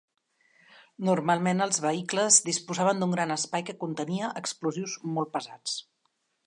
[1.09, 5.81] Normalment, els vehicles disposaven d'un gran espai que contenia explosius molt pesats.